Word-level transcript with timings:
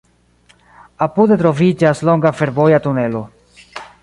Apude 1.07 1.37
troviĝas 1.41 2.03
longa 2.11 2.33
fervoja 2.41 2.81
tunelo. 2.87 3.23